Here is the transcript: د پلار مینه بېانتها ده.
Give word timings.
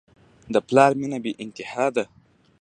د 0.53 0.55
پلار 0.67 0.91
مینه 0.99 1.17
بېانتها 1.23 1.85
ده. 1.95 2.03